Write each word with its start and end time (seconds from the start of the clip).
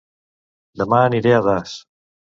Dema 0.81 1.03
aniré 1.09 1.37
a 1.41 1.45
Das 1.49 1.77